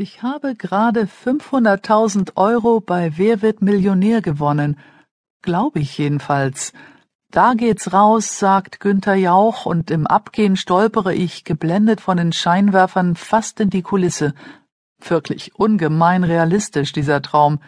Ich 0.00 0.22
habe 0.22 0.54
gerade 0.54 1.08
500.000 1.08 2.36
Euro 2.36 2.78
bei 2.78 3.18
Wer 3.18 3.42
wird 3.42 3.62
Millionär 3.62 4.22
gewonnen. 4.22 4.78
Glaube 5.42 5.80
ich 5.80 5.98
jedenfalls. 5.98 6.72
Da 7.32 7.54
geht's 7.54 7.92
raus, 7.92 8.38
sagt 8.38 8.78
Günther 8.78 9.16
Jauch, 9.16 9.66
und 9.66 9.90
im 9.90 10.06
Abgehen 10.06 10.54
stolpere 10.54 11.14
ich, 11.14 11.42
geblendet 11.42 12.00
von 12.00 12.16
den 12.16 12.32
Scheinwerfern, 12.32 13.16
fast 13.16 13.58
in 13.58 13.70
die 13.70 13.82
Kulisse. 13.82 14.34
Wirklich 15.00 15.56
ungemein 15.56 16.22
realistisch, 16.22 16.92
dieser 16.92 17.20
Traum. 17.20 17.58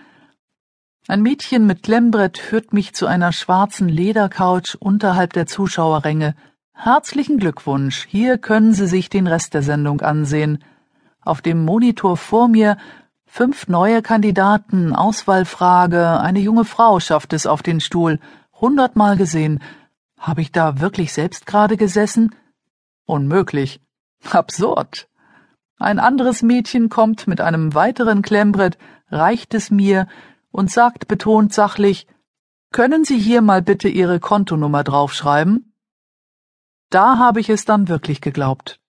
Ein 1.08 1.22
Mädchen 1.22 1.66
mit 1.66 1.82
Klemmbrett 1.82 2.38
führt 2.38 2.72
mich 2.72 2.94
zu 2.94 3.06
einer 3.06 3.32
schwarzen 3.32 3.88
Ledercouch 3.88 4.76
unterhalb 4.78 5.32
der 5.32 5.48
Zuschauerränge. 5.48 6.36
Herzlichen 6.74 7.38
Glückwunsch, 7.38 8.06
hier 8.08 8.38
können 8.38 8.72
Sie 8.72 8.86
sich 8.86 9.08
den 9.08 9.26
Rest 9.26 9.52
der 9.54 9.64
Sendung 9.64 10.00
ansehen. 10.00 10.62
Auf 11.22 11.42
dem 11.42 11.64
Monitor 11.64 12.16
vor 12.16 12.48
mir 12.48 12.78
fünf 13.26 13.68
neue 13.68 14.02
Kandidaten, 14.02 14.94
Auswahlfrage, 14.94 16.20
eine 16.20 16.40
junge 16.40 16.64
Frau 16.64 16.98
schafft 16.98 17.32
es 17.32 17.46
auf 17.46 17.62
den 17.62 17.80
Stuhl, 17.80 18.18
hundertmal 18.52 19.16
gesehen. 19.16 19.60
Habe 20.18 20.40
ich 20.40 20.50
da 20.50 20.80
wirklich 20.80 21.12
selbst 21.12 21.46
gerade 21.46 21.76
gesessen? 21.76 22.34
Unmöglich. 23.04 23.80
Absurd. 24.30 25.08
Ein 25.78 25.98
anderes 25.98 26.42
Mädchen 26.42 26.88
kommt 26.88 27.26
mit 27.26 27.40
einem 27.40 27.74
weiteren 27.74 28.22
Klemmbrett, 28.22 28.78
reicht 29.08 29.54
es 29.54 29.70
mir 29.70 30.08
und 30.50 30.70
sagt 30.70 31.08
betont 31.08 31.52
sachlich, 31.54 32.06
können 32.72 33.04
Sie 33.04 33.18
hier 33.18 33.42
mal 33.42 33.62
bitte 33.62 33.88
Ihre 33.88 34.20
Kontonummer 34.20 34.84
draufschreiben? 34.84 35.72
Da 36.90 37.18
habe 37.18 37.40
ich 37.40 37.50
es 37.50 37.64
dann 37.64 37.88
wirklich 37.88 38.20
geglaubt. 38.20 38.79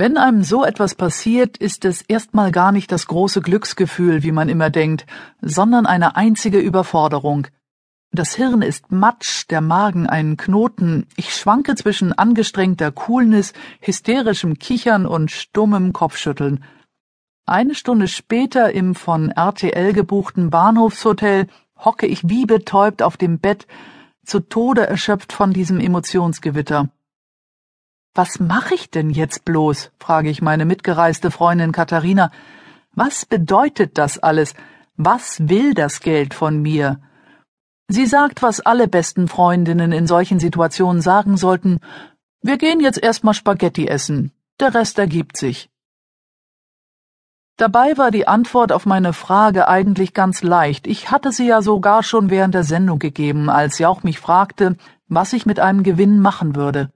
Wenn 0.00 0.16
einem 0.16 0.44
so 0.44 0.64
etwas 0.64 0.94
passiert, 0.94 1.56
ist 1.56 1.84
es 1.84 2.02
erstmal 2.02 2.52
gar 2.52 2.70
nicht 2.70 2.92
das 2.92 3.08
große 3.08 3.40
Glücksgefühl, 3.40 4.22
wie 4.22 4.30
man 4.30 4.48
immer 4.48 4.70
denkt, 4.70 5.06
sondern 5.40 5.86
eine 5.86 6.14
einzige 6.14 6.60
Überforderung. 6.60 7.48
Das 8.12 8.36
Hirn 8.36 8.62
ist 8.62 8.92
matsch, 8.92 9.46
der 9.50 9.60
Magen 9.60 10.06
ein 10.06 10.36
Knoten, 10.36 11.08
ich 11.16 11.34
schwanke 11.34 11.74
zwischen 11.74 12.12
angestrengter 12.12 12.92
Coolness, 12.92 13.54
hysterischem 13.80 14.60
Kichern 14.60 15.04
und 15.04 15.32
stummem 15.32 15.92
Kopfschütteln. 15.92 16.62
Eine 17.44 17.74
Stunde 17.74 18.06
später 18.06 18.70
im 18.72 18.94
von 18.94 19.32
RTL 19.32 19.92
gebuchten 19.94 20.50
Bahnhofshotel 20.50 21.48
hocke 21.76 22.06
ich 22.06 22.28
wie 22.28 22.46
betäubt 22.46 23.02
auf 23.02 23.16
dem 23.16 23.40
Bett, 23.40 23.66
zu 24.24 24.38
Tode 24.38 24.86
erschöpft 24.86 25.32
von 25.32 25.52
diesem 25.52 25.80
Emotionsgewitter. 25.80 26.88
Was 28.18 28.40
mache 28.40 28.74
ich 28.74 28.90
denn 28.90 29.10
jetzt 29.10 29.44
bloß? 29.44 29.92
frage 30.00 30.28
ich 30.28 30.42
meine 30.42 30.64
mitgereiste 30.64 31.30
Freundin 31.30 31.70
Katharina. 31.70 32.32
Was 32.92 33.24
bedeutet 33.24 33.96
das 33.96 34.18
alles? 34.18 34.54
Was 34.96 35.48
will 35.48 35.72
das 35.72 36.00
Geld 36.00 36.34
von 36.34 36.60
mir? 36.60 37.00
Sie 37.86 38.06
sagt, 38.06 38.42
was 38.42 38.58
alle 38.58 38.88
besten 38.88 39.28
Freundinnen 39.28 39.92
in 39.92 40.08
solchen 40.08 40.40
Situationen 40.40 41.00
sagen 41.00 41.36
sollten. 41.36 41.78
Wir 42.42 42.58
gehen 42.58 42.80
jetzt 42.80 43.00
erstmal 43.00 43.34
Spaghetti 43.34 43.86
essen. 43.86 44.32
Der 44.58 44.74
Rest 44.74 44.98
ergibt 44.98 45.36
sich. 45.36 45.70
Dabei 47.56 47.96
war 47.98 48.10
die 48.10 48.26
Antwort 48.26 48.72
auf 48.72 48.84
meine 48.84 49.12
Frage 49.12 49.68
eigentlich 49.68 50.12
ganz 50.12 50.42
leicht. 50.42 50.88
Ich 50.88 51.12
hatte 51.12 51.30
sie 51.30 51.46
ja 51.46 51.62
sogar 51.62 52.02
schon 52.02 52.30
während 52.30 52.56
der 52.56 52.64
Sendung 52.64 52.98
gegeben, 52.98 53.48
als 53.48 53.78
Jauch 53.78 54.02
mich 54.02 54.18
fragte, 54.18 54.76
was 55.06 55.32
ich 55.32 55.46
mit 55.46 55.60
einem 55.60 55.84
Gewinn 55.84 56.18
machen 56.18 56.56
würde. 56.56 56.90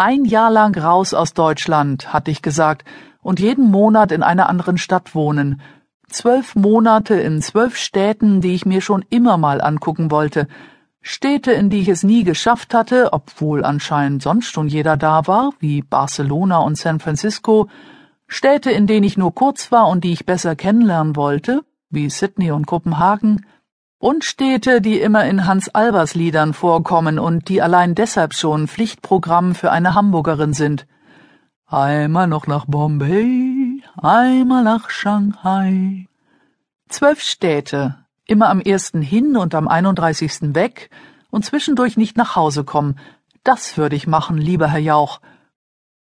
Ein 0.00 0.24
Jahr 0.24 0.52
lang 0.52 0.78
raus 0.78 1.12
aus 1.12 1.34
Deutschland, 1.34 2.12
hatte 2.12 2.30
ich 2.30 2.40
gesagt, 2.40 2.86
und 3.20 3.40
jeden 3.40 3.68
Monat 3.68 4.12
in 4.12 4.22
einer 4.22 4.48
anderen 4.48 4.78
Stadt 4.78 5.12
wohnen. 5.16 5.60
Zwölf 6.08 6.54
Monate 6.54 7.14
in 7.14 7.42
zwölf 7.42 7.76
Städten, 7.76 8.40
die 8.40 8.54
ich 8.54 8.64
mir 8.64 8.80
schon 8.80 9.04
immer 9.10 9.38
mal 9.38 9.60
angucken 9.60 10.12
wollte. 10.12 10.46
Städte, 11.00 11.50
in 11.50 11.68
die 11.68 11.80
ich 11.80 11.88
es 11.88 12.04
nie 12.04 12.22
geschafft 12.22 12.74
hatte, 12.74 13.12
obwohl 13.12 13.64
anscheinend 13.64 14.22
sonst 14.22 14.52
schon 14.52 14.68
jeder 14.68 14.96
da 14.96 15.26
war, 15.26 15.52
wie 15.58 15.82
Barcelona 15.82 16.58
und 16.58 16.78
San 16.78 17.00
Francisco. 17.00 17.68
Städte, 18.28 18.70
in 18.70 18.86
denen 18.86 19.02
ich 19.02 19.18
nur 19.18 19.34
kurz 19.34 19.72
war 19.72 19.88
und 19.88 20.04
die 20.04 20.12
ich 20.12 20.24
besser 20.24 20.54
kennenlernen 20.54 21.16
wollte, 21.16 21.62
wie 21.90 22.08
Sydney 22.08 22.52
und 22.52 22.68
Kopenhagen 22.68 23.46
und 23.98 24.24
Städte, 24.24 24.80
die 24.80 25.00
immer 25.00 25.24
in 25.26 25.46
Hans 25.46 25.68
Albers 25.68 26.14
Liedern 26.14 26.54
vorkommen 26.54 27.18
und 27.18 27.48
die 27.48 27.60
allein 27.60 27.94
deshalb 27.94 28.34
schon 28.34 28.68
Pflichtprogramm 28.68 29.54
für 29.54 29.72
eine 29.72 29.94
Hamburgerin 29.94 30.52
sind. 30.52 30.86
Einmal 31.66 32.28
noch 32.28 32.46
nach 32.46 32.64
Bombay, 32.66 33.82
einmal 33.96 34.62
nach 34.62 34.88
Shanghai. 34.90 36.06
Zwölf 36.88 37.20
Städte, 37.20 37.96
immer 38.24 38.48
am 38.48 38.60
ersten 38.60 39.02
hin 39.02 39.36
und 39.36 39.54
am 39.54 39.68
einunddreißigsten 39.68 40.54
weg 40.54 40.90
und 41.30 41.44
zwischendurch 41.44 41.96
nicht 41.96 42.16
nach 42.16 42.36
Hause 42.36 42.64
kommen. 42.64 42.98
Das 43.44 43.76
würde 43.76 43.96
ich 43.96 44.06
machen, 44.06 44.38
lieber 44.38 44.68
Herr 44.68 44.78
Jauch. 44.78 45.20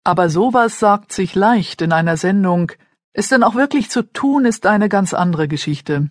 Aber 0.04 0.28
sowas 0.28 0.78
sagt 0.78 1.12
sich 1.12 1.34
leicht 1.34 1.82
in 1.82 1.92
einer 1.92 2.16
Sendung. 2.16 2.70
Es 3.12 3.28
denn 3.28 3.42
auch 3.42 3.54
wirklich 3.54 3.90
zu 3.90 4.02
tun, 4.02 4.44
ist 4.44 4.66
eine 4.66 4.88
ganz 4.88 5.14
andere 5.14 5.48
Geschichte. 5.48 6.10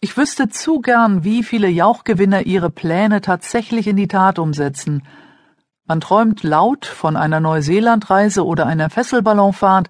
Ich 0.00 0.16
wüsste 0.16 0.50
zu 0.50 0.80
gern, 0.80 1.24
wie 1.24 1.42
viele 1.42 1.68
Jauchgewinner 1.68 2.44
ihre 2.44 2.68
Pläne 2.68 3.22
tatsächlich 3.22 3.86
in 3.86 3.96
die 3.96 4.08
Tat 4.08 4.38
umsetzen. 4.38 5.02
Man 5.86 6.02
träumt 6.02 6.42
laut 6.42 6.84
von 6.84 7.16
einer 7.16 7.40
Neuseelandreise 7.40 8.44
oder 8.44 8.66
einer 8.66 8.90
Fesselballonfahrt 8.90 9.88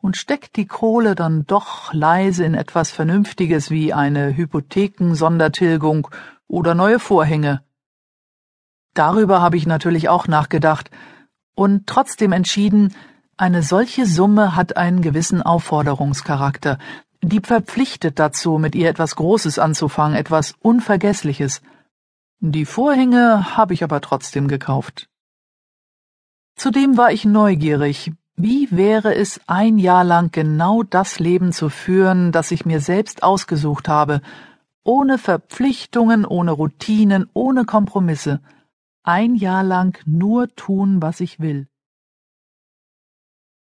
und 0.00 0.16
steckt 0.16 0.54
die 0.56 0.66
Kohle 0.66 1.16
dann 1.16 1.44
doch 1.46 1.92
leise 1.92 2.44
in 2.44 2.54
etwas 2.54 2.92
Vernünftiges 2.92 3.68
wie 3.70 3.92
eine 3.92 4.36
Hypothekensondertilgung 4.36 6.08
oder 6.46 6.76
neue 6.76 7.00
Vorhänge. 7.00 7.62
Darüber 8.94 9.40
habe 9.40 9.56
ich 9.56 9.66
natürlich 9.66 10.08
auch 10.08 10.28
nachgedacht 10.28 10.90
und 11.56 11.88
trotzdem 11.88 12.30
entschieden, 12.30 12.94
eine 13.36 13.62
solche 13.62 14.06
Summe 14.06 14.54
hat 14.54 14.76
einen 14.76 15.02
gewissen 15.02 15.42
Aufforderungscharakter, 15.42 16.78
die 17.22 17.40
verpflichtet 17.40 18.18
dazu, 18.18 18.58
mit 18.58 18.74
ihr 18.74 18.88
etwas 18.88 19.16
Großes 19.16 19.58
anzufangen, 19.58 20.16
etwas 20.16 20.54
Unvergessliches. 20.60 21.62
Die 22.40 22.64
Vorhänge 22.64 23.56
habe 23.56 23.74
ich 23.74 23.82
aber 23.82 24.00
trotzdem 24.00 24.48
gekauft. 24.48 25.08
Zudem 26.54 26.96
war 26.96 27.12
ich 27.12 27.24
neugierig. 27.24 28.12
Wie 28.36 28.68
wäre 28.70 29.14
es, 29.14 29.40
ein 29.48 29.78
Jahr 29.78 30.04
lang 30.04 30.30
genau 30.30 30.84
das 30.84 31.18
Leben 31.18 31.52
zu 31.52 31.68
führen, 31.70 32.30
das 32.30 32.52
ich 32.52 32.64
mir 32.64 32.80
selbst 32.80 33.24
ausgesucht 33.24 33.88
habe, 33.88 34.20
ohne 34.84 35.18
Verpflichtungen, 35.18 36.24
ohne 36.24 36.52
Routinen, 36.52 37.28
ohne 37.34 37.64
Kompromisse, 37.64 38.40
ein 39.02 39.34
Jahr 39.34 39.64
lang 39.64 39.98
nur 40.06 40.54
tun, 40.54 41.02
was 41.02 41.20
ich 41.20 41.40
will. 41.40 41.66